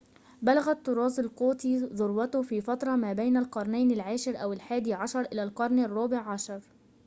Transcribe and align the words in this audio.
بلغ 0.41 0.69
الطراز 0.71 1.19
القوطي 1.19 1.77
ذروته 1.77 2.41
في 2.41 2.61
فترة 2.61 2.95
ما 2.95 3.13
بين 3.13 3.37
القرنين 3.37 3.91
العاشر 3.91 4.41
أو 4.43 4.53
الحادي 4.53 4.93
عشر 4.93 5.21
إلى 5.21 5.43
القرن 5.43 5.79
الرابع 5.79 6.17
عشر 6.19 6.61